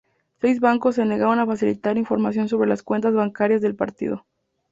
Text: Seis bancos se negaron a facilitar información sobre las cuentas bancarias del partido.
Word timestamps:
Seis 0.39 0.59
bancos 0.59 0.95
se 0.95 1.05
negaron 1.05 1.37
a 1.37 1.45
facilitar 1.45 1.95
información 1.99 2.47
sobre 2.49 2.67
las 2.67 2.81
cuentas 2.81 3.13
bancarias 3.13 3.61
del 3.61 3.75
partido. 3.75 4.25